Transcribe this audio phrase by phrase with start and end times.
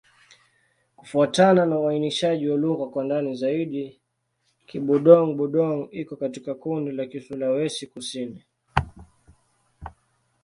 [0.97, 4.01] Kufuatana na uainishaji wa lugha kwa ndani zaidi,
[4.67, 8.43] Kibudong-Budong iko katika kundi la Kisulawesi-Kusini.